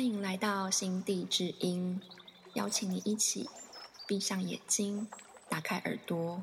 [0.00, 2.00] 欢迎来到心地之音，
[2.54, 3.50] 邀请你一起
[4.08, 5.06] 闭上眼睛，
[5.50, 6.42] 打开耳朵，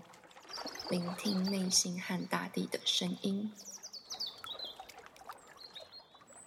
[0.92, 3.52] 聆听内心和大地的声音。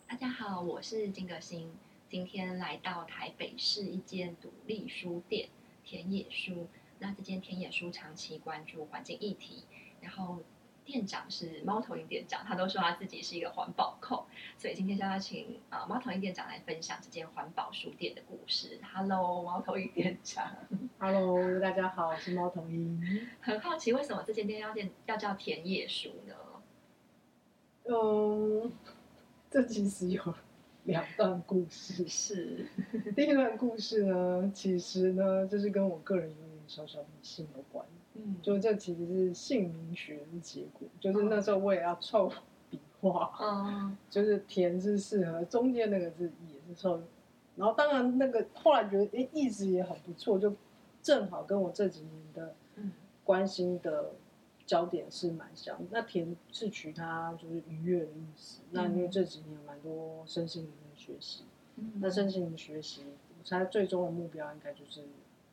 [0.06, 1.72] 大家好，我是金格心，
[2.08, 5.48] 今天来到台北市一间独立书店
[5.84, 6.68] 田野书。
[7.00, 9.64] 那这间田野书长期关注环境议题，
[10.00, 10.38] 然后。
[10.84, 14.24] 店长是猫头鹰店长，他都说他自己是一个环保控，
[14.58, 18.80] 所以今天就要请啊猫头鹰店长来分享这间环保书店的故事。
[18.92, 20.52] Hello，猫头鹰店长。
[20.98, 23.28] Hello，大家好，我是猫头鹰。
[23.40, 26.34] 很好奇，为什么这间店要店要叫田野书呢？
[27.84, 28.72] 嗯，
[29.50, 30.34] 这其实有
[30.84, 32.06] 两段故事。
[32.08, 32.66] 是，
[33.16, 37.84] 第一段故事呢，其实呢，就是跟我个人有点小小迷信有关。
[38.14, 42.30] 嗯，就这其实是姓名学的结果，就是那时候我也要凑
[42.68, 47.00] 笔画，嗯， 就是田是适合，中间那个字也是凑，
[47.54, 50.54] 然后当然那个后来觉得哎意思也很不错，就
[51.00, 52.54] 正好跟我这几年的
[53.22, 54.10] 关心的
[54.66, 55.78] 焦点是蛮像。
[55.90, 61.44] 那田是取它就是愉悦的意思，那因为这几年蛮多身心灵的学习，
[62.00, 63.04] 那身心灵学习，
[63.38, 65.04] 我猜最终的目标应该就是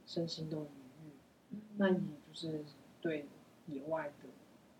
[0.07, 0.65] 身心都愉
[1.05, 2.01] 悦，那以。
[2.37, 2.63] 是
[3.01, 3.25] 对
[3.65, 4.29] 野外的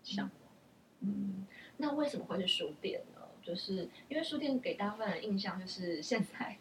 [0.02, 0.52] 向往。
[1.00, 1.46] 嗯，
[1.78, 3.22] 那为什么会是书店呢？
[3.42, 6.58] 就是因为书店给大部分的印象就是现在，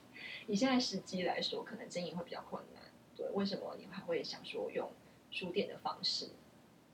[0.47, 2.83] 以现在时机来说，可能经营会比较困难。
[3.15, 4.89] 对，为什么你还会想说用
[5.29, 6.29] 书店的方式？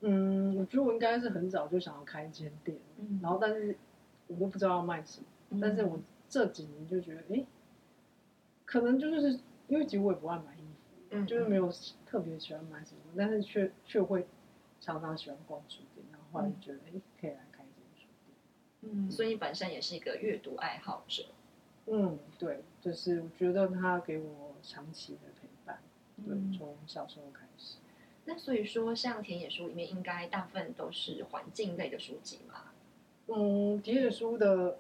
[0.02, 2.78] 嗯，我觉得我应该是很早就想要开一间店，
[3.22, 3.78] 然后但是
[4.28, 5.60] 我都不知道要卖什么。
[5.62, 7.46] 但是我这几年就觉得，哎，
[8.66, 10.53] 可能就是因为其实我也不爱买
[11.26, 11.72] 就是没有
[12.06, 14.26] 特别喜欢买什么，但是却却会
[14.80, 18.36] 常常喜欢逛书店，然后后来就觉得，哎，可以来开一间书店。
[18.82, 21.24] 嗯，所以你本身也是一个阅读爱好者。
[21.86, 25.80] 嗯，对，就是我觉得他给我长期的陪伴，
[26.26, 27.78] 对，从小时候开始。
[28.26, 32.72] 那所以说，像田野书里面，应该大部分都是环境类的书籍嘛？
[33.28, 34.80] 嗯，田野书的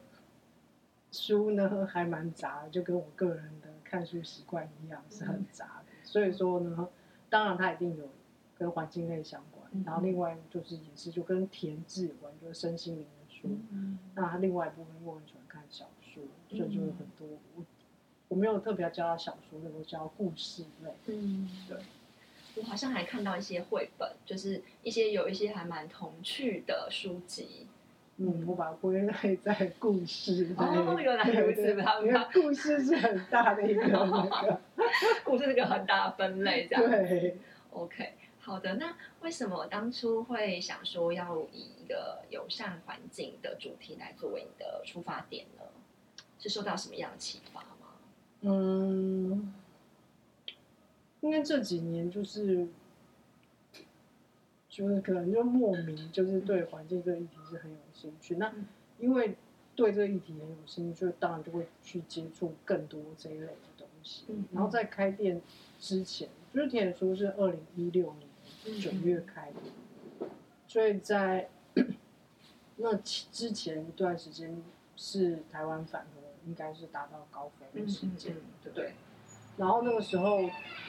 [1.11, 5.82] 书呢，还蛮杂，就跟我个人的看书习惯一样，是很杂的。
[6.13, 6.87] 所以说呢，
[7.27, 8.07] 当然它一定有
[8.55, 13.49] 跟环境类相关，然后另外就是也是就跟田字有关，就是身心灵的书。
[14.13, 16.21] 那它另外一部分，因为我很喜欢看小说，
[16.55, 17.65] 所以就有很多我
[18.27, 20.91] 我没有特别教他小说，我教故事类。
[21.07, 21.77] 嗯，对。
[22.57, 27.65] 我好像还看到一些绘本，就是一些有一些还蛮童趣的书籍。
[28.17, 30.53] 嗯，我把它归类在故事。
[30.55, 31.71] 哦，原来如此，
[32.05, 34.61] 因为故事是很大的一个那个，
[35.25, 36.89] 故事是个很大的分类，这样。
[36.89, 37.37] 对
[37.71, 38.75] ，OK，好的。
[38.75, 45.63] 那为什么当初会想说要以一个友善环境的主题来作为你的出发点呢？
[46.37, 47.87] 是受到什么样的启发吗？
[48.41, 49.53] 嗯，
[51.21, 52.67] 因为这几年就是。
[54.69, 58.53] 就是可能就莫名就是对环境这个议题是很有兴趣，那
[58.99, 59.35] 因为
[59.75, 64.25] 对这个议题很有兴趣，当然就会去接触更多这一类的东西。
[64.51, 65.41] 然后在开店
[65.79, 70.27] 之前，就是田野书是二零一六年九月开的，
[70.67, 71.49] 所以在
[72.75, 74.61] 那之前一段时间
[74.97, 78.93] 是台湾反核应该是达到高峰的时间，对不对？
[79.55, 80.39] 然后那个时候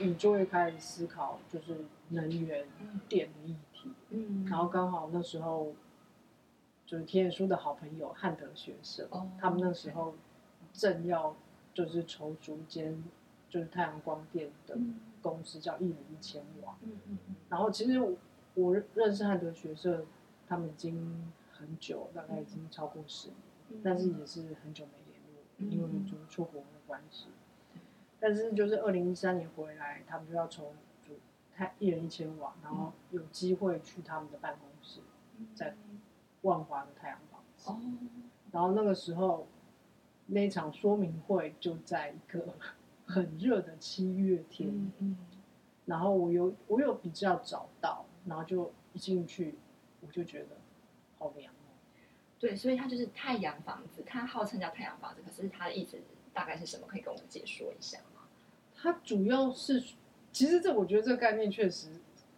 [0.01, 2.67] 你就会开始思考，就是能源
[3.09, 3.91] 电的议题。
[4.09, 5.75] 嗯，然后刚好那时候
[6.87, 9.09] 就是田野书的好朋友汉德学社，
[9.39, 10.15] 他们那时候
[10.73, 11.35] 正要
[11.73, 13.03] 就是筹组间
[13.49, 14.77] 就是太阳光电的
[15.23, 16.77] 公司，叫一人一千瓦。
[16.83, 17.35] 嗯嗯嗯。
[17.49, 17.99] 然后其实
[18.55, 20.05] 我认识汉德学社，
[20.47, 27.29] 他们已经很久，大概已经超过十年，但是也是很久没联络，因为就是出国的关系。
[28.21, 31.13] 但是就是二零一三年回来，他们就要筹组
[31.55, 35.01] 太一人一千瓦，然后有机会去他们的办公室，
[35.55, 35.77] 在
[36.45, 37.71] 万华的太阳房子。
[37.71, 37.79] 哦。
[38.51, 39.47] 然后那个时候，
[40.27, 42.55] 那场说明会就在一个
[43.05, 44.91] 很热的七月天。
[44.99, 45.19] 嗯。
[45.87, 49.59] 然后我有我有比较早到，然后就一进去，
[50.01, 50.57] 我就觉得
[51.19, 51.77] 好凉哦。
[52.39, 55.99] 对，所以它就是太阳房子，它号称叫太阳房子，可是它的意思
[56.33, 56.87] 大概是什么？
[56.87, 58.23] 可以跟我们解说一下吗。
[58.75, 59.83] 它主要是，
[60.33, 61.89] 其实这我觉得这个概念确实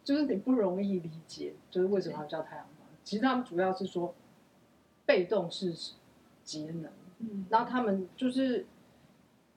[0.02, 2.75] 就是你不容易理解，就是为什么要叫太阳能？
[3.06, 4.12] 其实他们主要是说
[5.06, 5.72] 被动是
[6.42, 8.66] 节能，嗯，然后他们就是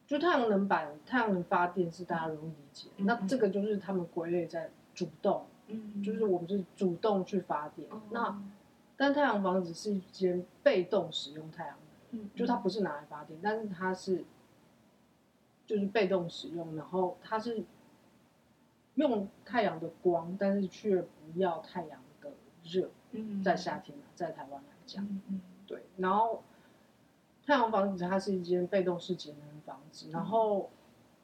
[0.05, 8.41] 就太阳能板、太阳能发电是大家容易理解，那这个就是他们归类在主动，嗯，就是我们是主动去发电，那
[8.95, 11.75] 但太阳房子是一间被动使用太阳
[12.11, 14.23] 能，嗯，就它不是拿来发电，但是它是。
[15.69, 17.63] 就是被动使用，然后它是
[18.95, 22.31] 用太阳的光，但是却不要太阳的
[22.63, 22.89] 热。
[23.11, 23.43] 嗯。
[23.43, 25.07] 在夏天啊，在台湾来讲，
[25.65, 25.83] 对。
[25.97, 26.43] 然后
[27.45, 30.69] 太阳房子它是一间被动式节能房子，然后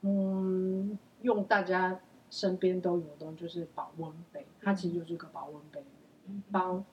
[0.01, 1.99] 嗯，用大家
[2.29, 5.83] 身边都有的东西就是保温杯，它其实就是一个保温杯
[6.51, 6.83] 帮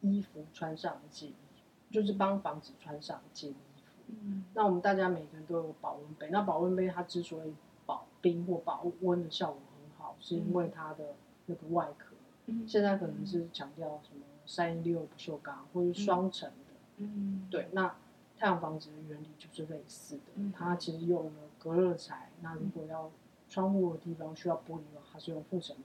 [0.00, 3.54] 衣服穿上一件衣服，就是帮房子穿上一件衣
[3.84, 3.92] 服。
[4.08, 4.44] 嗯。
[4.54, 7.54] 那我们大家每个人都有保温杯，那保温杯它之所以
[7.86, 11.14] 保冰或保温的效果很好，是因为它的
[11.46, 12.14] 那个外壳，
[12.46, 12.66] 嗯。
[12.66, 17.46] 现在可能是强调什么三一六不锈钢或者是双层的，嗯。
[17.48, 17.94] 对，那
[18.36, 20.52] 太阳房子的原理就是类似的，嗯。
[20.52, 23.12] 它其实用了隔热材，那如果要
[23.48, 25.84] 窗户的地方需要玻璃的话，它是用复层玻璃，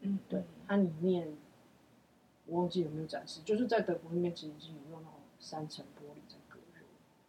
[0.00, 1.32] 嗯对，它里面
[2.44, 6.84] 我忘记有没有展示，就是在德国那边其实已经有用那种三层玻璃在隔热。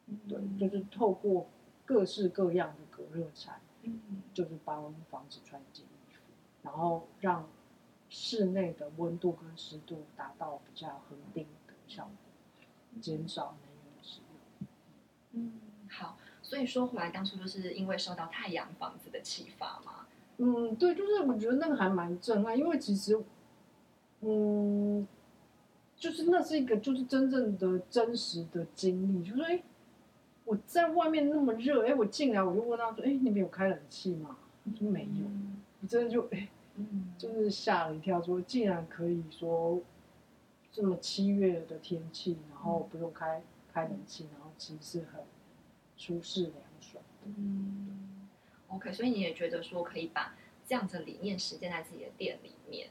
[0.07, 0.19] 嗯。
[0.27, 1.47] 对，就是透过
[1.85, 4.21] 各式各样的隔热材，嗯。
[4.33, 6.19] 就是帮房子穿一件衣服，
[6.62, 7.47] 然后让
[8.15, 14.68] 室内的温度跟湿度达到比较恒定的效果，减少能源的使用。
[15.31, 20.06] 嗯好，所以说回来当初就是因为受到太阳房子的启发嘛，
[20.38, 23.19] 嗯，对，就是我觉得那个还蛮震撼，因为其实，
[24.21, 25.07] 嗯，
[25.98, 29.63] 就是那是一个就是真正的真实的经历，就是哎，
[30.45, 34.38] 我在外面那么热，哎，我进来我就问他说，哎，你们有开冷气吗？
[34.63, 36.48] 他说没有，嗯我真的就哎。
[36.75, 37.13] 嗯。
[37.17, 39.81] 就是吓了一跳，说竟然可以说
[40.71, 43.41] 这么七月的天气，然后不用开
[43.71, 45.23] 开冷气，然后其实是很
[45.95, 47.31] 舒适凉爽的。
[47.37, 48.27] 嗯
[48.67, 50.35] ，OK，所以你也觉得说可以把
[50.65, 52.89] 这样子的理念实践在自己的店里面，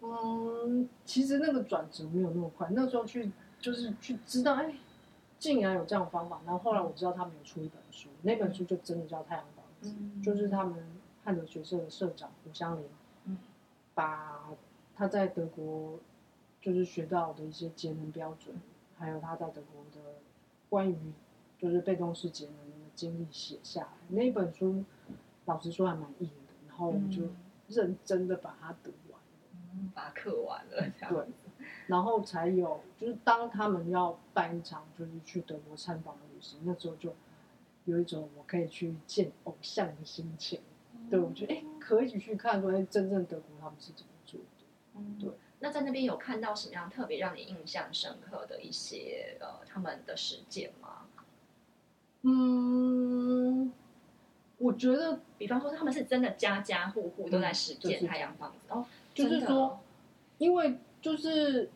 [0.00, 4.74] 嗯，其实那个转折没有那么快，那时候去就是去知道，哎，
[5.38, 6.40] 竟然有这样的方法。
[6.44, 10.22] 然后后来我知道他们有出一本书，那本书就真的叫《太阳房子》，嗯。
[10.22, 10.82] 就是他们
[11.30, 12.84] 汉德学社的社长胡香林，
[13.26, 13.38] 嗯
[13.94, 14.50] 把
[14.96, 16.00] 他在德国
[16.60, 18.56] 就是学到的一些节能标准，
[18.98, 20.16] 还有他在德国的
[20.68, 20.96] 关于
[21.56, 23.92] 就是被动式节能的经历写下来。
[24.08, 24.84] 那一本书
[25.44, 27.22] 老实说还蛮硬的，然后我就
[27.68, 31.24] 认真的把它读完了，嗯把它刻完了，这样对，
[31.86, 37.14] 然后才有就是当他们要办一场就是去德国参访的旅行，那时候就
[37.84, 40.60] 有一种我可以去见偶像的心情。
[41.10, 44.46] 对，我觉得哎，可以去看说，哎，真正德国他们是怎么做的。
[44.96, 45.28] 嗯对。
[45.62, 51.06] 那在那边有看到什么样特别让你印象深刻的一些呃他们的实践吗？
[52.22, 53.70] 嗯，
[54.58, 59.78] 我觉得比方说他们是真的家家户户都在实践太阳房子，哦，就是说，
[60.38, 61.68] 因为就是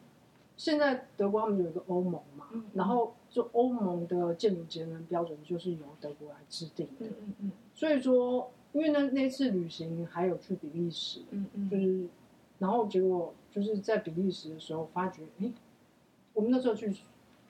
[0.57, 12.09] 现在德国他们有一个欧盟嘛，嗯然后就欧盟的建筑节能标准就是由德国来制定的，嗯嗯嗯所以说，因为那那次旅行还有去比利时，嗯嗯，就是，
[12.59, 15.51] 然后结果就是在比利时的时候发觉，哎，
[16.35, 16.95] 我们那时候去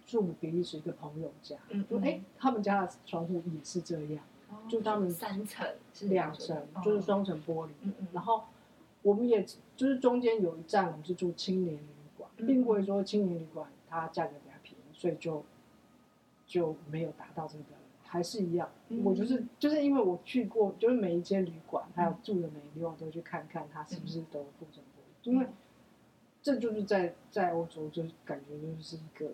[0.07, 8.45] 住比利时一个朋友家，嗯就哎，他们家的窗户也是这样，哦就他们三层是两层就是，双层玻璃，嗯嗯，然后
[9.01, 9.43] 我们也
[9.77, 11.81] 就是中间有一站，我们是住青年旅
[12.19, 15.43] 馆，嗯并不会说青年旅馆它价格比较便宜，所以就
[16.47, 17.65] 就没有达到这个
[18.15, 18.71] 还是一样。
[18.91, 25.49] 嗯我就是就是因为我去过，就是每一间旅馆还有住的每一个地方都去看看它是不是都有附赠玻璃，因为
[26.41, 29.33] 这就是在在欧洲就是感觉就是一个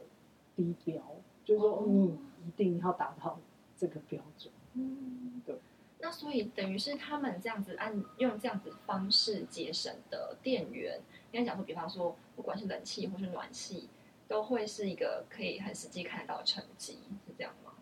[0.57, 1.03] 低标，
[1.45, 3.39] 就是说哦你一定要达到
[3.77, 4.51] 这个标准。
[4.73, 5.55] 嗯，对。
[5.99, 10.99] 那所以等于是他们这样子按用这样子方式节省的电源，
[11.33, 13.91] 应该讲说，比方说不管是冷气或是暖气，
[14.27, 16.95] 都会是一个可以很实际看得到的成绩，
[17.27, 17.73] 是这样吗？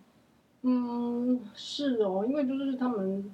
[0.63, 3.31] 嗯，是哦，因为就是他们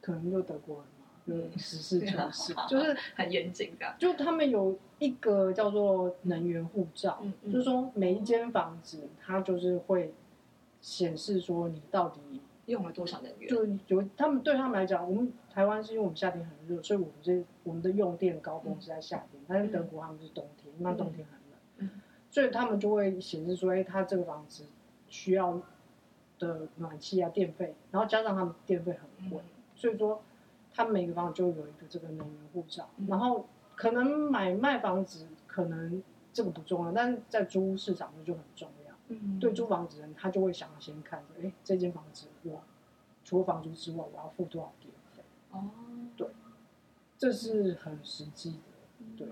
[0.00, 1.50] 可能就德国人嘛，嗯。
[1.50, 10.14] 就是实事求是就是 很严谨的，就他们有一个叫做能源护照，嗯嗯就是说每一间房子它就是会
[10.80, 12.20] 显示说你到底
[12.66, 13.48] 用了多少能源？
[13.48, 22.00] 就有他们对他们来讲，我们台湾是因为我们夏天很热，所以我们这我们的用电高峰是在夏天，但是德国他们是冬天，那冬天很冷，嗯。
[22.30, 24.64] 所以他们就会显示说，哎，他这个房子
[25.08, 25.60] 需要
[26.38, 29.40] 的暖气啊电费，然后加上他们电费很贵，
[29.74, 30.22] 所以说
[30.72, 36.02] 他们每个房子就有一个这个能源护照，嗯然后可能买卖房子可能
[36.32, 38.94] 这个不重要，但是在租屋市场就很重要。
[39.08, 42.62] 嗯，对租房子人，他就会想要先看着，哎，这间房子我
[43.24, 45.22] 除了房租之外，我要付多少电费？
[45.50, 45.70] 哦，
[46.16, 46.28] 对
[47.16, 49.28] 这是很实际的，对。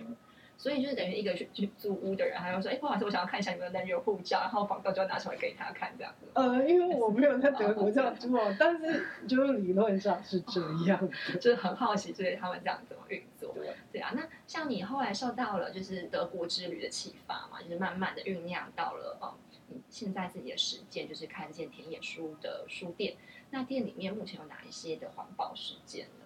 [0.59, 6.27] 所以就是等于一个去去租屋的人，他就说：“哎，不好意思，我想要看一下你们的男女护照。”然后房东就要拿出来给他看，这样子。
[6.35, 13.55] 呃，因为我没有在德国这样做，但是就是理论上是这样的， 就是很好奇，就是他们这样怎么运作。
[13.93, 19.35] 对啊，那像你后来受到了就是德国之旅的启发嘛，就是慢慢的酝酿到了哦，
[19.69, 23.17] 你现在自己的实践就是看见田野书的书店。
[23.51, 26.26] 那店里面目前有哪一些的环保实践呢？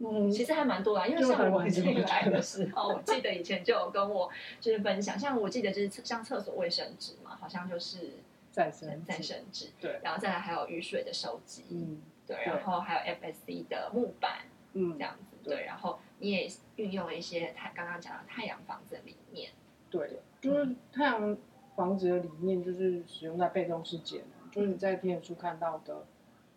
[0.00, 8.10] 嗯，其实还蛮多啦，因为像我进来的时候，我记得以前就有跟我就是分享，像我记得就是像厕所卫生纸嘛，好像就是
[8.52, 14.42] 再生再生纸，对，然后再来还有雨水的收集，嗯，对，然后还有 FSC 的木板，
[14.74, 19.50] 嗯，这样子，对，然后你也运用了一些太刚刚讲的太阳房子的理念，
[19.90, 21.36] 对，就是太阳
[21.74, 26.06] 房子的理念就是使用在被动式节能，就是你在电书看到的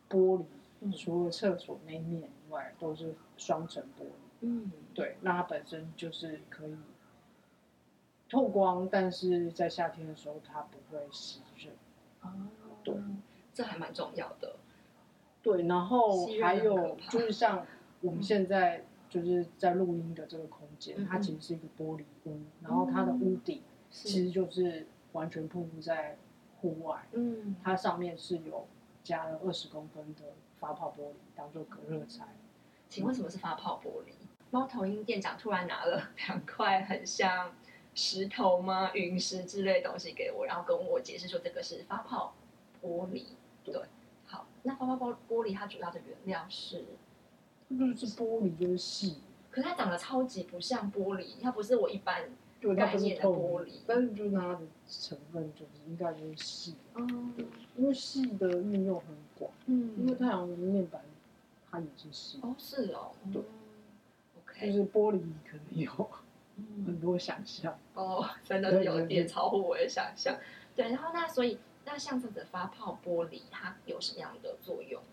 [0.07, 0.43] 玻璃。
[0.98, 4.08] 除了厕所那面以外，都是双层玻璃。
[4.41, 6.77] 嗯，对，那它本身就是可以
[8.29, 11.72] 透光，但是在夏天的时候它不会吸热。
[12.22, 12.29] 哦，
[12.84, 12.96] 对，
[13.53, 14.55] 这还蛮重要的。
[15.41, 17.65] 对，然后还有就是像
[18.01, 26.17] 我们现在就是在录音的这个空间，它其实是一个玻璃屋，然后它的屋顶其实就是完全铺布在
[26.62, 27.08] 户外。
[27.13, 28.67] 嗯，它上面是有
[29.03, 30.22] 加了二十公分的。
[30.62, 32.27] 发泡玻璃当做隔热材，
[32.91, 34.12] 请问什么是发泡玻璃？
[34.51, 37.53] 猫头鹰店长突然拿了 两块很像
[37.95, 42.36] 石头吗、陨石之类东西给我，然后跟我解释说这个是发泡
[42.83, 43.24] 玻璃。
[43.63, 43.81] 对，
[44.25, 46.83] 好，那发泡玻玻璃它主要的原料是，
[47.69, 49.19] 就是玻璃就是细，
[49.50, 52.29] 可是它长得超级不像玻璃，它不是我一般
[52.75, 57.33] 概念的玻璃，但是就是它的成分就是应该就是细，嗯，
[57.77, 59.50] 因为细的运用很广。
[59.67, 61.01] 嗯，因为太阳能面板
[61.72, 63.42] 它也是细哦，是哦，对
[64.42, 66.10] ，OK，就是玻璃可能有
[66.86, 67.80] 很多想象。
[67.94, 70.38] 哦， 真的是有点超乎我的想象。
[70.75, 75.08] 对，然后那所以那像这个发泡玻璃它有什么样的作用呢？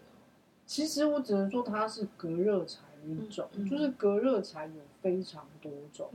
[0.67, 6.11] 其实我只能说它是隔热材的一种，就是隔热材有非常多种，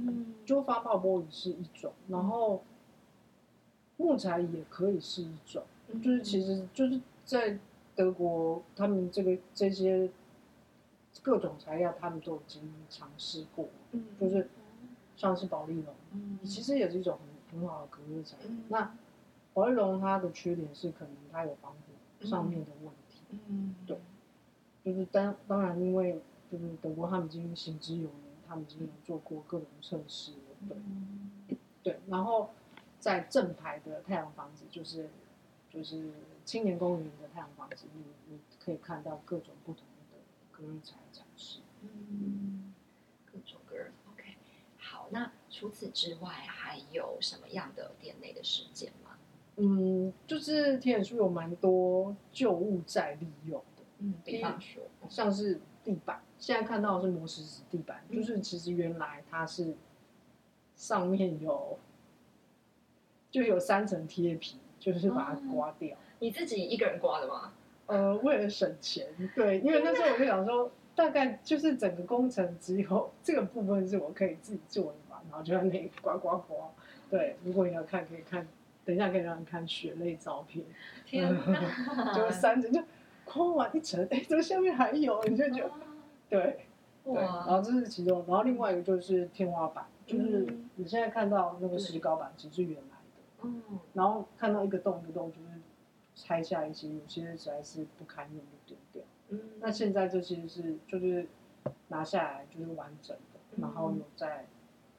[0.46, 2.62] 就发泡玻璃是一种，然后
[3.96, 5.64] 木材也可以是一种，
[6.04, 7.58] 就是其实就是在。
[7.96, 10.10] 德国，他们这个这些
[11.22, 13.70] 各种材料，他们都已经尝试过，
[14.20, 14.50] 就是
[15.16, 15.94] 像是保利龙，
[16.44, 17.18] 其实也是一种
[17.52, 18.52] 很很好的隔热材料。
[18.70, 18.96] 那
[19.54, 23.22] 保利龙它的缺点是，可能它有防火上面的问题。
[23.48, 23.98] 嗯，对，
[24.84, 30.38] 就是当当然，因为就是德国他们已经行之有年，他们已经有做过各种测试了。
[31.48, 32.50] 对，对，然后
[33.00, 35.10] 在正牌的太阳房子，就是
[35.70, 36.12] 就是。
[36.46, 39.86] 青年公园的太阳房子，你你可以看到各种不同
[41.82, 42.74] 嗯，
[43.26, 43.92] 各种隔热。
[44.12, 44.24] OK，
[44.78, 49.18] 好，那除此之外还有什么样的店内的事件吗？
[49.58, 53.84] 嗯，就是天眼书有蛮多旧物在利用的。
[54.00, 59.76] 嗯，比方说，像是地板，现在看到的是磨石子地板，就是其实原来它是
[60.76, 61.78] 上面有
[63.30, 65.98] 就有三层贴皮，就是把它刮掉。
[66.20, 67.54] 你自己一个人刮的吗？
[67.86, 76.70] 呃，为了省钱，对，因为那时候我就想说，大概就是整个工程只有这个部分是我可以自己做的嘛，然后就在那里刮刮刮。
[77.10, 78.48] 对，如果你要看，可以看，
[78.86, 80.66] 等一下可以让你看血泪照片。
[81.06, 82.14] 天哪！
[82.16, 82.82] 就三层，就
[83.26, 85.72] 刮完一层，哎，这个下面还有，你就觉得，
[86.30, 86.66] 对，
[87.04, 87.14] 对。
[87.16, 93.50] 然后这是其中，然后另外一个就是天花板，就是你现在看到那个石膏板，其实是原来的。
[93.50, 93.62] 嗯。
[93.92, 95.48] 然后看到一个洞一个洞，就是。
[96.16, 99.04] 拆下一些，有些实在是不堪用就丢掉。
[99.30, 101.28] 嗯，那现在这些是就是
[101.88, 104.48] 拿下来就是完整的，然后有再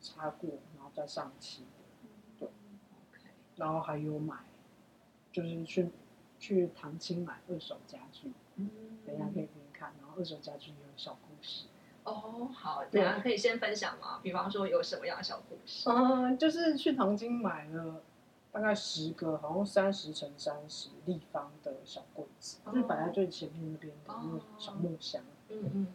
[0.01, 2.09] 擦过，然后再上漆的。
[2.39, 3.31] 对，OK。
[3.57, 4.37] 然后还有买，
[5.31, 5.89] 就是去
[6.39, 8.33] 去唐青买二手家具。
[8.57, 8.71] 嗯，
[9.07, 11.67] 等一下可以给你看，然后二手家具也有小故事。
[12.05, 14.21] 哦，好，等下可以先分享吗？
[14.23, 15.89] 比方说有什么样的小故事？
[15.89, 18.03] 嗯，就是去唐金买了。
[18.55, 25.21] 大概十个，好像三十乘三十立方的小柜子，就是摆在最前面那边的那个小木箱。
[25.49, 25.87] 嗯嗯。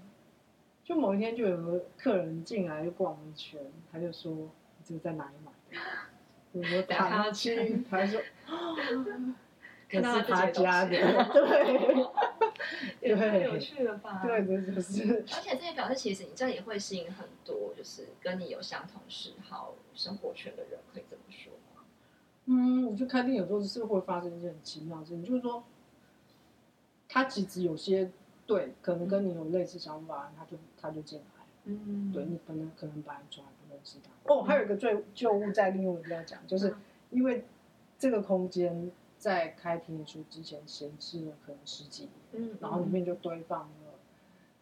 [0.84, 4.34] 就某一天，就有个客人进来就逛一圈，他就说
[4.78, 5.78] ：“你这个在哪里买的？”
[6.52, 8.20] 我说：“他去。”他说
[9.90, 10.90] ：“可是他家的。”
[11.32, 12.08] 对。
[13.02, 14.22] 也太有趣了吧？
[14.22, 15.24] 对对，就是。
[15.34, 21.54] 而且这也表示，其实你这样也会吸引很多，就是跟你有相同嗜好、生活圈的人，可以这么说。
[22.52, 25.64] 嗯，我就开店有时候是会发生一件很奇妙的事情，就是说，
[27.08, 28.10] 他其实有些
[28.48, 34.34] 对，可能跟你有类似想法，他就他就进来，嗯，对你本来可能本来从来不认识他。
[34.34, 36.76] 哦，还有一个最旧物再利用的要讲，就是
[37.12, 37.46] 因为
[38.00, 43.68] 这个空间在开田野书之前闲置了可能十几年，嗯，然后里面就堆放了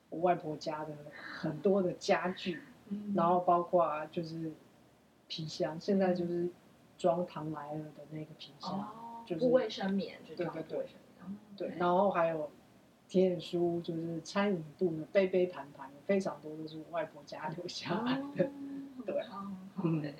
[0.09, 4.51] 我外婆家的很多的家具，嗯，然后包括就是
[5.29, 6.49] 皮箱，现在就是
[6.97, 10.85] 装糖来了的那个皮箱，哦，就是不卫生棉，就对对
[11.55, 12.49] 对然后还有
[13.07, 18.45] 田野书，就是餐饮部的杯杯盘盘，非常多都是我外婆家留下来的。
[18.97, 19.37] 哦对好
[19.75, 20.15] 好嗯欸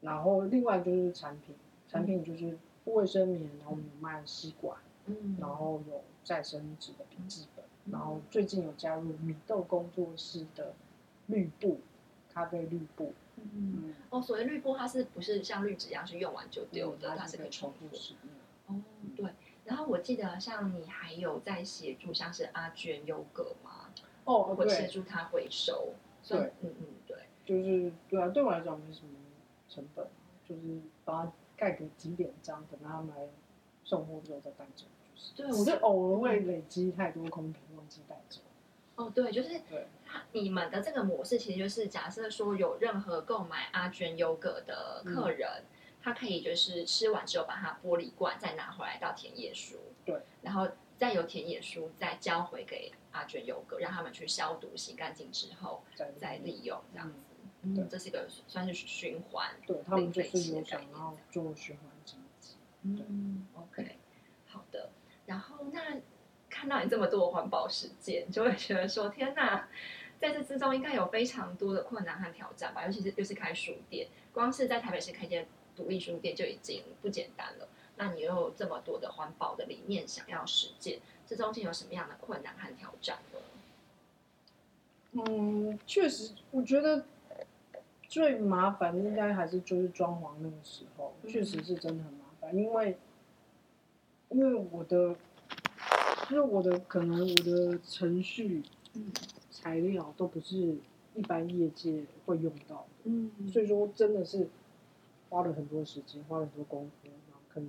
[0.00, 1.54] 然后另外就是产品，
[1.88, 7.92] 产品就是不卫生棉，然后我们有卖吸管，嗯，然后有再生纸的笔记本，嗯。
[7.92, 10.74] 然后最近有加入米豆工作室的
[11.28, 11.78] 绿布，
[12.34, 13.14] 咖啡绿布，
[13.52, 17.10] 嗯，嗯，哦，所谓滤波，它是不是像滤纸一样是用完就丢的？
[17.10, 17.88] 它它是可以重复。
[17.94, 18.76] 使用。
[18.76, 18.82] 哦，
[19.16, 19.26] 对。
[19.64, 23.90] 然后我记得像你还有在协助像是阿娟优格吗？
[24.24, 25.94] 哦，我协，助他回收。
[26.22, 27.16] 算对，嗯嗯，对。
[27.44, 29.10] 就是对啊，对我来讲没什么
[29.68, 30.06] 成本，
[30.48, 33.28] 就是把它盖个几点章，等他们来
[33.84, 34.84] 送货之后再带走。
[35.14, 38.40] 就是，对我是偶尔会累积太多空瓶，忘记带走。
[38.96, 45.64] 哦，对，就是对，它你们的这个模式，其实就是假设说有任何购买阿娟优格的客人，
[46.00, 55.82] 他可以就是吃完之后把它玻璃罐再拿回来到田野书，对，然后再由田野书再交回给阿娟优格，让他们去消毒洗干净之后
[56.16, 57.18] 再利用这样子。
[57.74, 59.50] 对嗯，这是一个算是循环。
[59.66, 62.56] 对他们就是有想要做循环经济。
[62.82, 63.96] 嗯，OK，
[64.46, 64.90] 好的。
[65.24, 65.96] 然后那
[66.64, 69.68] 看到你这么多环保实践，就会觉得说，天哪，
[70.18, 72.86] 在这之中应该有非常多的困难和挑战吧？
[72.86, 77.68] 尤其是又是开书店，光是在台北市开间独立书店就已经不简单了。
[77.96, 83.38] 那你又有这么多的环保的理念想要实践，这中间有什么样的困难和挑战呢？
[85.28, 87.04] 嗯，确实，我觉得
[88.08, 92.96] 最麻烦的应该还是就是装潢那个时候，确实是真的很麻烦，因为
[94.30, 95.14] 因为我的，
[96.30, 98.62] 因为我的可能我的程序
[98.94, 99.12] 嗯
[99.50, 100.76] 材料都不是
[101.14, 104.48] 一般业界会用到的，嗯所以说真的是
[105.28, 107.68] 花了很多时间，花了很多功夫，然后可能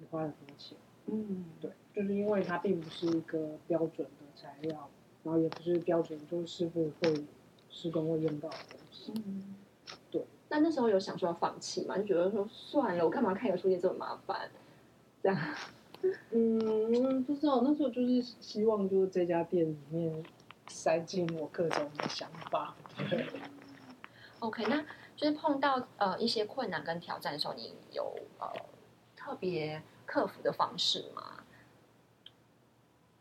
[0.00, 0.76] 也花了很多钱。
[1.06, 4.88] 嗯，对，就是因为它并不是一个标准的材料，
[5.22, 7.24] 然后也不是标准就是师傅会
[7.70, 9.12] 施工会用到的东西。
[9.24, 9.54] 嗯，
[10.10, 10.24] 对。
[10.48, 11.96] 那那时候有想说要放弃吗？
[11.96, 14.50] 就觉得说算了，我干嘛开个书店这么麻烦？
[15.22, 15.38] 这样。
[16.38, 20.22] 嗯，不知道那时候就是希望就是这家店里面
[20.68, 22.74] 塞进我各种的想法。
[23.08, 23.26] 对
[24.40, 24.84] ，OK，那
[25.16, 28.46] 就是碰到呃一些困难跟挑战的时候，你有呃
[29.16, 31.22] 特别克服的方式吗？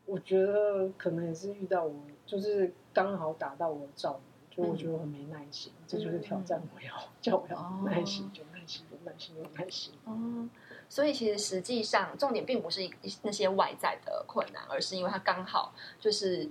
[0.06, 4.22] 我觉得可能也是遇到我，就是刚好打到我的照门，
[4.56, 9.94] 就我觉得我很没耐心，这就是挑战我要叫我要耐心，有耐心，有耐心，有耐心。
[10.06, 10.48] 哦，
[10.88, 16.50] 所以其实实际上重点并不是一那些外在的困难，而是因为它刚好就是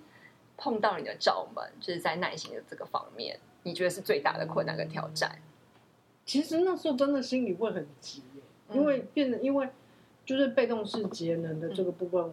[0.59, 5.41] 碰到你的罩门，就是在耐心的这个方面，你觉得是最大的困难跟挑战。
[6.27, 8.23] 其实那时候真的心里会很急
[8.71, 9.69] 因为变得因为
[10.25, 12.33] 就是被动式节能的这个部分，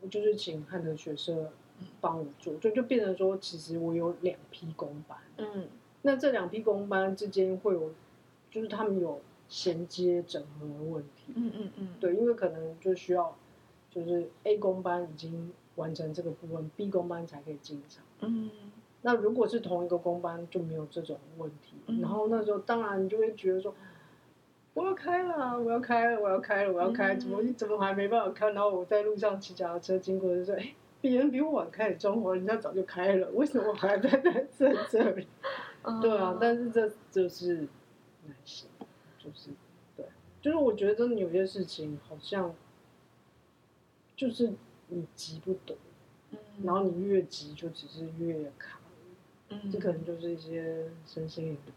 [0.00, 1.52] 我就是请汉德学社
[2.00, 5.68] 帮我做，就就变成说，其实我有两批工班，嗯。
[6.02, 7.90] 那这两批工班之间会有，
[8.50, 13.34] 就是他们有衔接整合的问题，嗯嗯嗯，对，因为可能就需要，
[13.90, 18.04] 就是 A 工班已经完成这个部分，B 工班才可以进场。
[18.20, 18.50] 嗯。
[19.00, 21.76] 那如果是同一个工班，就没有这种问题。
[21.86, 22.00] 嗯。
[22.00, 23.74] 然后那时候，当然你就会觉得说，
[24.74, 27.20] 我要开了，我要开了，我要开了，我要开，嗯。
[27.20, 28.50] 怎么怎么还没办法开？
[28.50, 35.28] 然后我在路上骑脚踏车经过，就说，哎，别人比我晚开始装潢，人家早就开了，为什么我还在在在这里？
[35.82, 37.68] 嗯对啊，但是这就是
[38.26, 38.70] 耐心，
[39.18, 39.50] 就是
[39.94, 40.06] 对，
[40.40, 42.54] 就是我觉得真的有些事情好像
[44.16, 44.54] 就是
[44.88, 45.76] 你急不得，
[46.30, 48.80] 嗯然后你越急就只是越卡。
[49.50, 51.72] 嗯这可能就是一些身心灵的。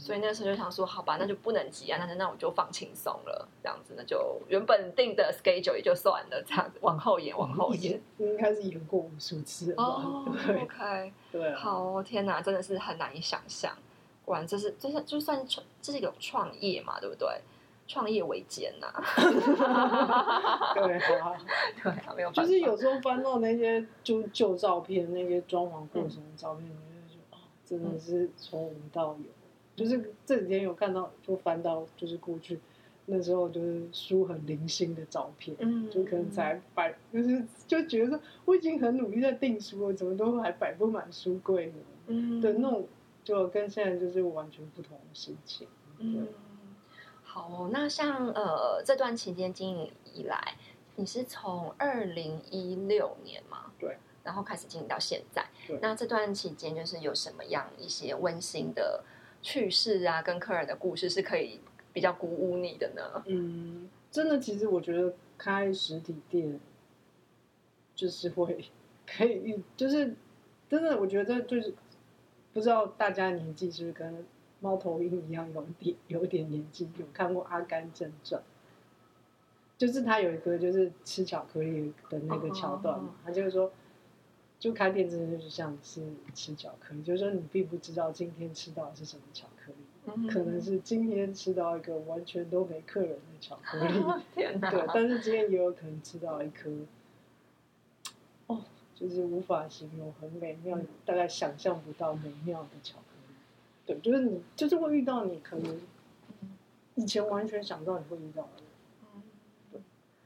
[0.00, 8.00] 所以那时候就想说，好吧，那就不能急啊，那就那我就放轻松了，这样子，那就原本定的 schedule 也就算了，这样子往后延，往后延。
[8.16, 9.74] 应该是延过无数次？
[9.78, 13.76] 哦，OK，对啊，好，天哪，真的是很难以想象。
[14.24, 17.28] 果然，这是这是就算创这是一种创业嘛，对不对？
[17.86, 18.86] 创业维艰呐，
[20.74, 21.36] 对啊，
[21.82, 22.42] 对啊，没有办法。
[22.42, 29.24] 就是有时候翻到那些就旧照片，那些装潢过程的照片，你就觉得哦，真的是从无到有。
[29.80, 32.60] 就是这几天有看到，就翻到就是过去
[33.06, 41.72] 那时候就是书很零星的照片，嗯就可能才摆，就是就觉得说我已经很努力在订书了，怎么都还摆不满书柜呢？
[42.08, 42.86] 嗯的那种，
[43.24, 45.66] 就跟现在就是完全不同的心情。
[45.98, 46.28] 嗯，
[47.22, 47.70] 好哦。
[47.72, 50.56] 那像呃这段期间经营以来，
[50.96, 53.72] 你是从二零一六年嘛？
[53.78, 53.96] 对。
[54.22, 55.44] 然后开始经营到现在。
[55.66, 55.78] 对。
[55.80, 59.02] 那这段期间就是有什么样一些温馨的
[59.42, 61.60] 趣事啊，跟客人的故事是可以
[61.92, 63.22] 比较鼓舞你的呢？
[63.26, 66.60] 嗯，真的，其实我觉得开实体店
[67.94, 68.64] 就是会
[69.06, 70.14] 可以，就是
[70.68, 71.74] 真的，我觉得就是
[72.52, 74.26] 不知道大家年纪是不是跟
[74.60, 78.40] 猫头鹰一样有点有点年纪，有看过《阿甘正传》，
[79.78, 83.72] 就是他有一个就是吃巧克力的那个桥段嘛，他就是说。
[84.60, 86.02] 就开店真的就是像是
[86.34, 93.94] 吃巧克力，就是说你并不知道今天吃到的是什么巧克力，可能是今天吃到一个完全都没客人的巧克力，
[94.36, 96.70] 对，但是今天也有可能吃到一颗，
[98.48, 98.62] 哦，
[98.94, 103.34] 就是无法形容很美妙，大概想象不到美妙的巧克力，
[103.86, 105.80] 对，就是你就是会遇到你可能
[106.96, 108.42] 以前完全想不到你会遇到
[109.72, 109.80] 的，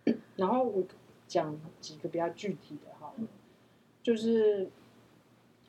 [0.04, 0.82] 对，然后我
[1.28, 2.93] 讲几个比较具体的哈。
[4.04, 4.68] 就是，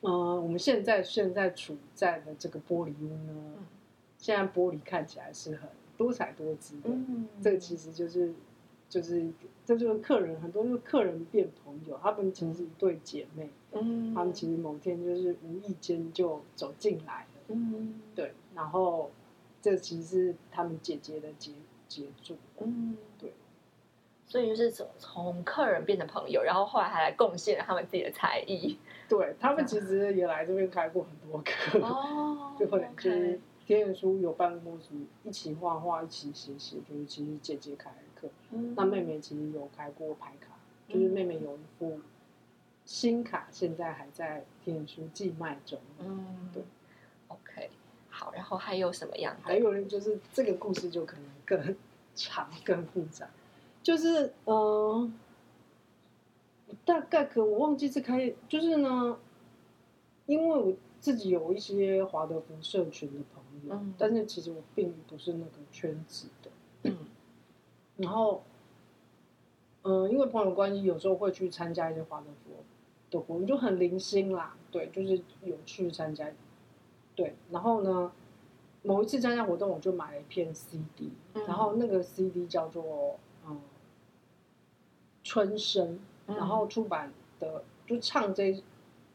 [0.02, 3.54] 呃，我们现在现在处在的这个玻璃屋呢，
[4.18, 6.90] 现在玻璃看起来是很多彩多姿的。
[6.90, 8.34] 嗯，这个其实就是，
[8.90, 9.26] 就是，
[9.64, 13.48] 这就是客人很多，就是客人变朋友，他们其实是一对姐妹。
[13.72, 17.28] 嗯，他们其实某天就是无意间就走进来了。
[17.48, 19.10] 嗯，对，然后
[19.62, 21.52] 这其实是他们姐姐的杰
[21.88, 22.36] 杰作。
[22.60, 23.32] 嗯，对。
[24.26, 28.78] 所以就是从从客人变成朋友，然后后来还来贡献了他们自己的才艺。
[29.08, 31.78] 对他们其实也来这边开过很多课，
[32.58, 38.28] 就会就是天眼书有办过什么一起画画、一起写写，就是其实姐姐开的课。
[38.74, 40.48] 那妹妹其实有开过牌卡，
[40.88, 42.00] 就是妹妹有一副
[42.84, 45.78] 新卡，现在还在天眼书寄卖中。
[46.00, 46.64] 嗯，对。
[47.28, 47.70] OK，
[48.10, 49.36] 好，然后还有什么样？
[49.42, 51.76] 还有人就是这个故事就可能更
[52.16, 53.28] 长、更复杂。
[53.86, 55.14] 就是嗯，
[56.84, 59.16] 大概可我忘记是开，就是呢，
[60.26, 66.50] 因为我自己有一些华德福社群的朋友，但是其实我并不是那个圈子的，
[66.82, 66.96] 嗯，
[67.98, 68.42] 然后，
[69.82, 72.64] 嗯，因为朋友关系，有时候会去参加一些华德福
[73.08, 76.28] 的活动，就很零星啦，对，就是有去参加，
[77.14, 78.10] 对，然后呢，
[78.82, 81.12] 某一次参加活动，我就买了一片 CD，
[81.46, 83.25] 然后那个 CD 叫做嗯。
[85.26, 88.62] 春生，然后出版的就唱这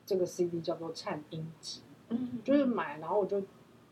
[0.06, 3.42] 这个 CD 叫做《颤音集》，嗯，就是买，然后我就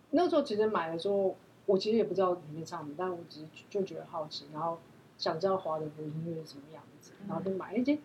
[0.09, 4.77] 那时候其实买的时候，我其实也不知道里面唱什么，但我只是就觉得好奇，然后
[5.17, 7.97] 想知道华德福音乐是什么样子，然后就买，一些，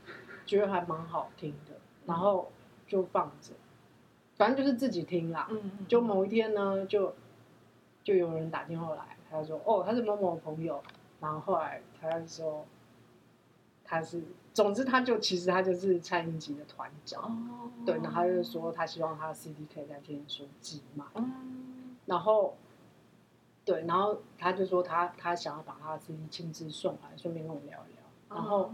[0.46, 1.74] 觉得还蛮好听的，
[2.06, 2.52] 然后
[2.86, 3.52] 就放着，
[4.36, 5.48] 反正就是自己听啦。
[5.50, 5.86] 嗯嗯。
[5.88, 7.12] 就某一天呢，就
[8.04, 10.80] 就有人打电话来，他说：“哦，他是某某朋友。”
[11.20, 12.64] 然后后来他说。
[13.84, 14.22] 他是，
[14.54, 21.04] 总之他就其实他就是蔡英吉的团长，对，然后他就说他希望他的 CD 可以在天书寄卖，
[22.06, 22.56] 然后，
[23.64, 28.02] 对，然后他就说他他想要把他的 CD 亲自送来，顺便跟我聊一聊。
[28.30, 28.72] 然后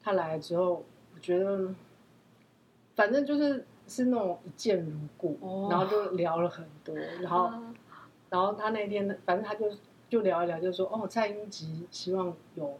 [0.00, 0.82] 他来了之后，
[1.14, 1.74] 我觉得
[2.94, 7.52] 反正就是是那种一见如故，然后就聊了很多， 然后
[8.30, 9.66] 然后他那天反正他就
[10.08, 12.78] 就聊一聊，就说哦，蔡英吉希望有。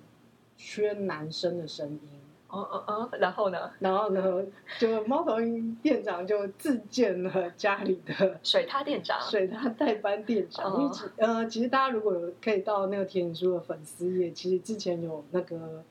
[0.57, 2.01] 缺男生的声音，
[2.49, 3.71] 哦哦哦，然后呢？
[3.81, 4.45] 然后呢？
[4.79, 10.81] 就猫头鹰店长就自荐了家里的水獭店长，水獭代班店长。
[10.81, 15.83] 因为其呃，其实大家如果可以到那个田野书的粉丝页，其实之前有那个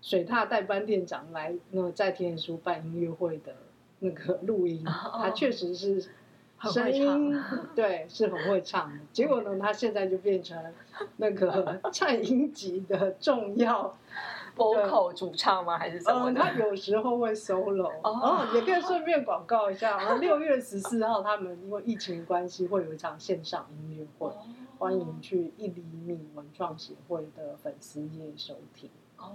[0.00, 3.54] 水獭代班店长来那在田野书办音乐会的
[4.00, 6.08] 那个录音，他确实是
[6.62, 7.42] 声音
[7.74, 8.98] 对是很会唱的。
[9.12, 10.56] 结果呢，他现在就变成
[11.16, 13.96] 那个 颤音级的重要。
[14.56, 15.76] vocal 主唱吗？
[15.76, 16.32] 还是什么？
[16.32, 20.14] 他有时候会 solo，哦，也可以顺便广告一下。
[20.14, 24.32] 六月十四号，他们因为疫情关系，会有一场线上音乐会，
[24.78, 28.88] 欢迎去一厘米文创协会的粉丝页收听。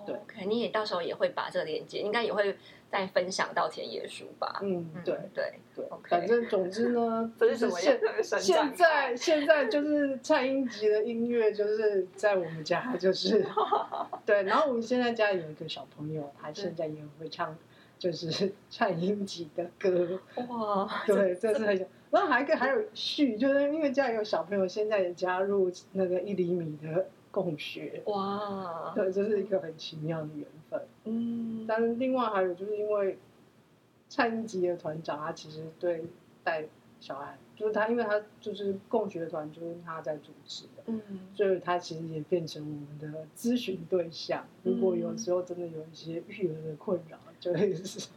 [0.08, 2.58] 对，肯定也到时候也会把这个链接，应该也会
[2.92, 4.60] 再分享到田野书吧。
[4.62, 8.00] 嗯，对对对，反正总之呢， 这是什么现
[8.40, 13.46] 现在现在就是蔡英吉的音乐，就是在我们家就是
[14.26, 17.58] 对，然后我们现在家有一个小朋友，他现在也会唱，
[17.98, 20.20] 就是 蔡英吉的歌。
[20.50, 21.88] 哇，对，这是很想。
[22.12, 27.08] 然后还一个还有序，就是因为家里有小朋友，现在也加入那个一厘米的。
[27.32, 30.82] 共学哇，对，这是一个很奇妙的缘分。
[31.06, 33.18] 嗯，但是另外还有就是因为
[34.10, 36.04] 蔡英吉的团长，他其实对
[36.44, 36.66] 带
[37.00, 41.02] 小孩，就是他，因为他就是共学团，就是他在主持的，嗯，
[41.34, 44.46] 所以他其实也变成我们的咨询对象。
[44.64, 48.10] 如果有时候真的有一些育儿的困扰，就会是。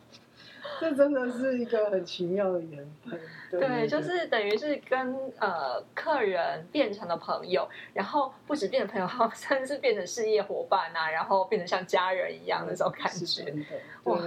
[0.81, 13.55] 这真的是一个很奇妙的缘分，对，就是等于是跟呃客人变成了朋友，然后不止变成朋友，好甚至是变成事业伙伴啊，然后变成像家人一样那种感觉，
[14.05, 14.19] 哇，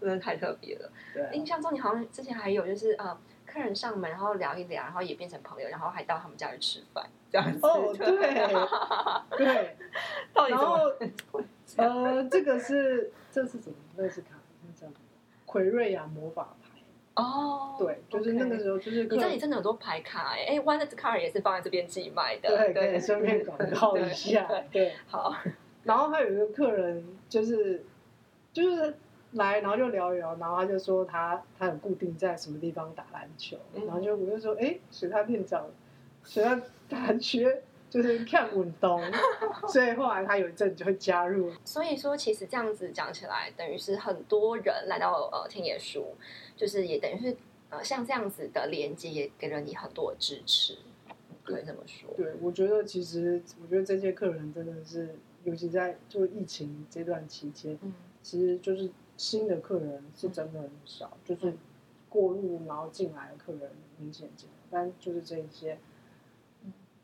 [0.00, 0.90] 真的太特别了。
[1.12, 7.58] 对，印象中你好像之前还有就是呃客人上门，然后聊一聊，然后也变成朋友，然后还到他们家去吃饭这样子。
[7.62, 8.06] 哦，对，
[9.38, 9.76] 对，
[10.50, 10.78] 然后
[11.76, 13.76] 呃，这个是这是什么？
[13.96, 14.40] 那是卡，是这样。
[15.54, 16.80] 奎瑞亚魔法牌
[17.14, 25.32] 哦，对，就是那个时候，就是你这里真的很多牌卡哎，哎，One Card 也是放在这边自己卖的，对，可以顺便广 告一下，对，好。
[25.84, 27.84] 然后还有一个客人，就是
[28.52, 28.96] 就是
[29.34, 35.68] 来，然后就聊一聊，然后他就说他他很固定在什么地方打篮球，然后就我就说，哎，水他店长，
[36.24, 37.38] 水他打篮球。
[37.94, 39.00] 就是看运动，
[39.68, 41.52] 所以后来他有一阵就会加入。
[41.64, 46.16] 所以说，其实这样子讲起来，等于是很多人来到呃天野书，
[46.56, 47.36] 就是也等于是
[47.70, 50.76] 呃像这样子的连接，也给了你很多的支持，
[51.44, 52.10] 可以这么说。
[52.16, 61.54] 对，我觉得其实我觉得这些客人真的是，尤其在就疫情这段期间，嗯，其实就是新的客人是真的很少，就是
[62.08, 65.78] 过路然后进来的客人明显减，但就是这一些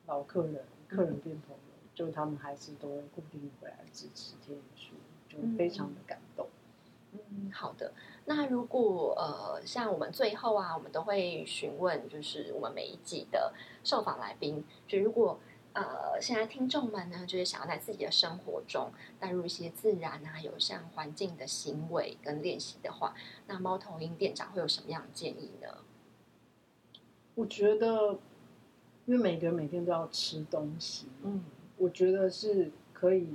[0.06, 0.64] 老客人。
[0.90, 4.94] 客人变朋友，就他们还是都会固定回来支持天野书，
[5.28, 6.48] 就非常的感动。
[7.12, 7.92] 嗯，好的。
[8.24, 15.38] 那如果呃，像我们最后啊，我们都会询问，就是我们每一季的受访来宾，就如果
[15.72, 23.14] 呃，现在听众们呢，就是想要在自己的生活中带入一些自然啊、有像环境的行为跟练习的话，
[23.46, 25.68] 那猫头鹰店长会有什么样的建议呢？
[27.36, 28.18] 我觉得。
[29.10, 31.42] 因为每个人每天都要吃东西，嗯，
[31.78, 33.26] 我觉得是可以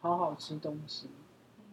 [0.00, 1.08] 好好吃东西，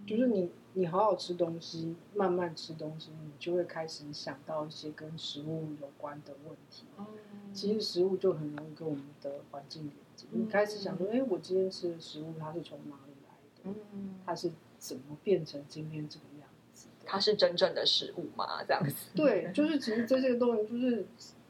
[0.08, 6.86] 就是你你好好吃东西，慢慢吃东西，你就会开始想到一些跟食物有关的问题。
[6.98, 7.06] 嗯，
[7.52, 10.26] 其实食物就很容易跟我们的环境连接。
[10.32, 13.36] 你开始想说，哎，我今天吃的食物它是从哪里来
[13.74, 13.78] 的？
[13.92, 16.88] 嗯，它是怎么变成今天这个样子？
[17.04, 18.64] 它是真正的食物吗？
[18.64, 19.10] 这样子？
[19.14, 21.06] 对，就是其实这些东西就是。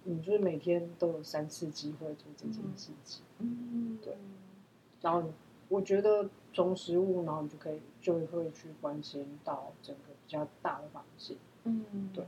[0.06, 4.18] 你就是每天都有三次机会做这件事情，嗯，对。
[5.02, 5.24] 然后
[5.70, 12.26] 我觉得从食物，然后你就可以就会去关心到整个比较大的环境，嗯，对。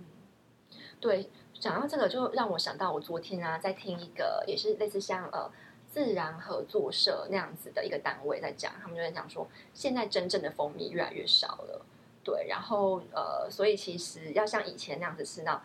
[1.02, 5.52] 对，讲到这个，就让我想到我昨天啊，在听一个也是类似像呃
[5.90, 11.86] 自然合作社那样子的一个单位在讲，他们就在讲说，现在真正的蜂蜜越来越少了，
[12.24, 12.48] 对。
[12.48, 15.62] 然后呃，所以其实要像以前那样子吃到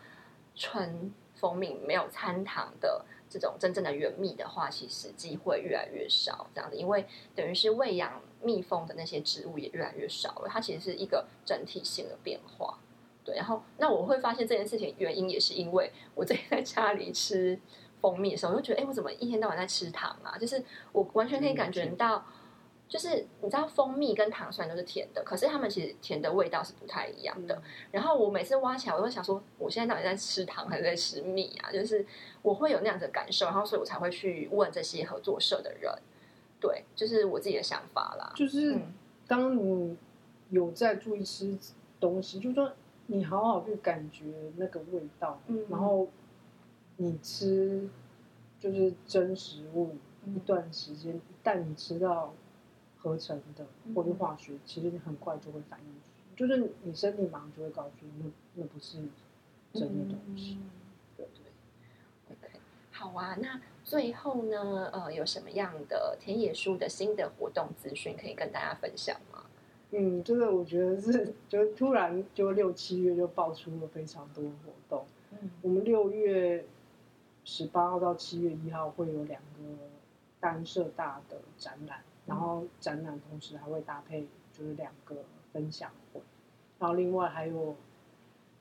[0.55, 1.13] 纯。
[1.41, 6.47] 蜂蜜没有掺糖的这种真正的原蜜的话，其实机会越来越少。
[6.55, 10.47] 这样子，因为等于是喂养蜜蜂的那些植物也越来越少了。
[10.47, 12.77] 它其实是一个整体性的变化。
[13.25, 17.59] 对，然后那我会发现这件事情原因也是因为我最近在家里吃
[17.99, 20.37] 蜂蜜的时候，我就觉得，哎，我怎么一天到晚在吃糖啊？
[20.37, 22.23] 就是我完全可以感觉到。
[22.91, 27.61] 就是你知道，蜂蜜跟糖虽然都是甜的，可是它们其实甜的味道是不太一样的。
[27.89, 31.71] 然后我每次挖起来，我会想说，我现在到底在吃糖还是在吃蜜啊？
[31.71, 32.05] 就是
[32.41, 35.89] 我会有那样的感受，然后所以我才会去问这些合作社的人。
[36.59, 38.33] 对，就是我自己的想法啦。
[38.35, 38.77] 就是
[39.25, 39.97] 当你
[40.49, 41.57] 有在注意吃
[41.97, 42.73] 东西，就说
[43.07, 44.25] 你好好去感觉
[44.57, 46.09] 那个味道，然后
[46.97, 47.87] 你吃
[48.59, 52.33] 就是真食物一段时间，一旦你吃到。
[53.01, 58.99] 合成的或者化学，其实你很快就会反应，就是你身体马上就会告诉你，那那不是
[59.73, 60.59] 真的东西。
[61.17, 61.51] 对对
[62.31, 62.59] ，OK，
[62.91, 63.35] 好啊。
[63.41, 69.45] 那最后呢，呃，有什么样的田野书的新的活动资讯可以跟大家分享吗？
[69.89, 75.05] 嗯，这个我觉得是，就突然就六七月就爆出了非常多活动。
[75.31, 76.63] 嗯，我们六月
[77.43, 79.59] 十八号到七月一号会有两个
[80.39, 82.03] 单社大的展览。
[82.31, 85.17] 然后展览同时还会搭配就是两个
[85.51, 86.21] 分享会，
[86.79, 87.75] 然后另外还有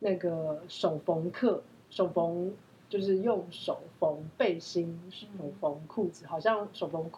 [0.00, 2.52] 那个手缝课，手缝
[2.88, 5.28] 就是用手缝背心、手
[5.60, 7.08] 缝裤子，好像手缝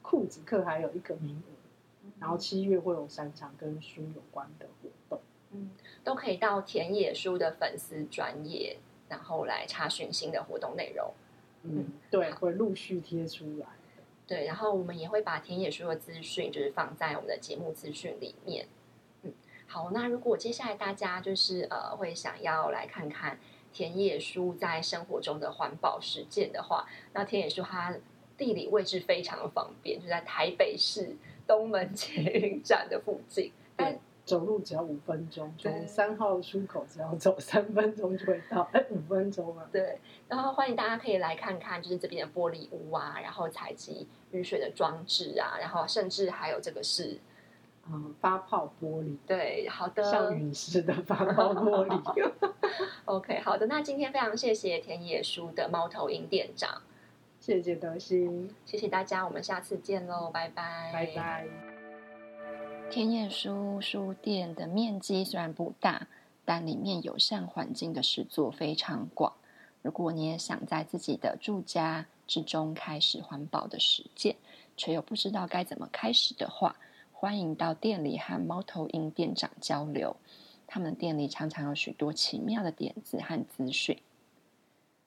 [0.00, 5.68] 裤子课还有一个名额，然后七月会有三场跟书有关的活动，嗯，
[6.02, 8.78] 都可以到田野书的粉丝专业，
[9.10, 11.12] 然后来查询新的活动内容，
[11.64, 13.66] 嗯，对，会陆续贴出来。
[14.30, 18.68] 对，然后我们也会把田野书的资讯，就是放在我们的节目资讯里面。
[19.24, 19.32] 嗯，
[19.66, 23.40] 好，那如果接下来大家就是呃会想要来看看
[23.72, 27.92] 田野书在生活中的环保实践的话，那田野书它
[28.38, 33.52] 地理位置非常的方便，就在台北市东门捷运站的附近。
[34.30, 39.66] 走路只要五分钟，从三号出口只要走 三分钟就会到，哎，五分钟啊。
[39.72, 47.18] 对，然后欢迎大家可以来看看，就是这边的玻璃屋啊，然后采集雨水的装置啊，然后甚至还有这个是。
[47.92, 52.32] 嗯，发泡玻璃，对，好的，像陨石的发泡玻璃。
[53.06, 56.82] OK，好的，那今天非常谢谢田野书的猫头鹰店长，
[57.40, 61.69] 谢谢德心，谢谢大家，我们下次见喽，拜拜，拜拜。
[62.90, 66.08] 天野书书店的面积虽然不大，
[66.44, 69.32] 但里面友善环境的实作非常广。
[69.80, 74.34] 如果你也想在自己的住家之中开始环保的实践，
[74.76, 76.74] 却又不知道该怎么开始的话，
[77.12, 80.16] 欢迎到店里和猫头鹰店长交流，
[80.66, 83.96] 他们店里常常有许多奇妙的点子和资讯。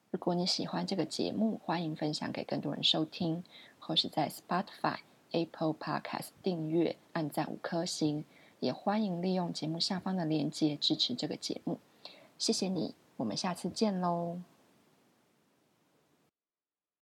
[0.09, 3.43] 如果你喜欢这个节目，欢迎分享给更多人收听，
[3.77, 4.99] 或是在 Spotify、
[5.33, 8.23] Apple Podcast 订阅、按赞五颗星。
[8.61, 11.79] 也欢迎利用节目下方的链接支持这个节目。
[12.37, 14.39] 谢谢你，我们下次见喽。